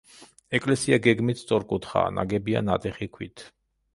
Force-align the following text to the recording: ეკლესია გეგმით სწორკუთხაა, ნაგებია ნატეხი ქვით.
ეკლესია 0.59 0.97
გეგმით 1.07 1.41
სწორკუთხაა, 1.41 2.13
ნაგებია 2.17 2.65
ნატეხი 2.71 3.09
ქვით. 3.19 3.45